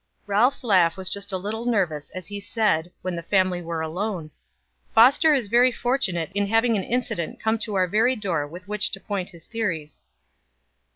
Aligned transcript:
Ralph's 0.25 0.63
laugh 0.63 0.97
was 0.97 1.09
just 1.11 1.31
a 1.31 1.37
little 1.37 1.65
nervous 1.67 2.09
as 2.09 2.25
he 2.25 2.39
said, 2.39 2.91
when 3.03 3.15
the 3.15 3.21
family 3.21 3.61
were 3.61 3.81
alone: 3.81 4.31
"Foster 4.95 5.35
is 5.35 5.45
very 5.47 5.71
fortunate 5.71 6.31
in 6.33 6.47
having 6.47 6.75
an 6.75 6.83
incident 6.83 7.39
come 7.39 7.59
to 7.59 7.75
our 7.75 7.85
very 7.85 8.15
door 8.15 8.47
with 8.47 8.67
which 8.67 8.89
to 8.93 8.99
point 8.99 9.29
his 9.29 9.45
theories." 9.45 10.01